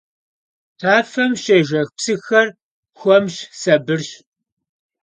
[0.79, 2.47] Tafem şêjjex psıxer
[2.99, 4.09] xuemş, sabırş.